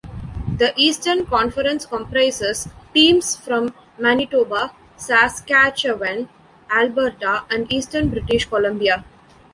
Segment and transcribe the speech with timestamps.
[0.57, 6.27] The Eastern Conference comprises teams from Manitoba, Saskatchewan,
[6.75, 9.05] Alberta and eastern British Columbia.